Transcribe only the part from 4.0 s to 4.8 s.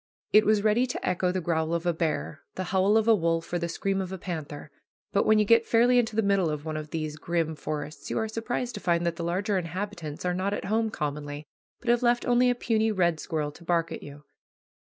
of a panther;